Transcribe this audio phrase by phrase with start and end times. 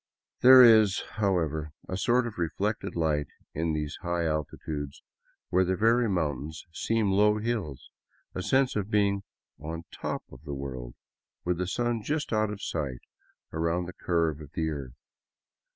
[0.39, 5.03] There is, however, a sort of reflected light in these high altitudes,
[5.49, 7.91] where the very mountains seem low hills,
[8.33, 9.21] a sense of being
[9.59, 10.95] on top of the world,
[11.45, 13.01] with the sun just out of sight
[13.53, 14.95] around the curve of the earth.